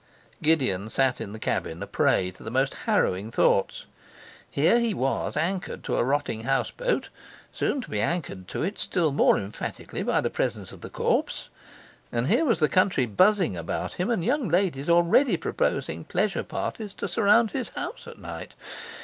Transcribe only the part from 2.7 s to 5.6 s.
harrowing thoughts. Here he was